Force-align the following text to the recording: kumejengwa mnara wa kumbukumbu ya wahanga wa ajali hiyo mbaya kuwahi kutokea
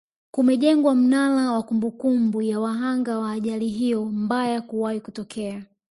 kumejengwa 0.33 0.95
mnara 0.95 1.51
wa 1.51 1.63
kumbukumbu 1.63 2.41
ya 2.41 2.59
wahanga 2.59 3.19
wa 3.19 3.31
ajali 3.31 3.67
hiyo 3.69 4.05
mbaya 4.05 4.61
kuwahi 4.61 4.99
kutokea 5.01 5.65